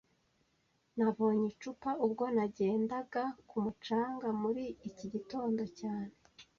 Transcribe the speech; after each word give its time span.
Nabonye 0.97 1.45
icupa 1.53 1.89
ubwo 2.05 2.23
nagendaga 2.35 3.23
ku 3.49 3.55
mucanga 3.63 4.27
muri 4.41 4.63
iki 4.89 5.05
gitondo 5.13 5.63
cyane 5.79 6.13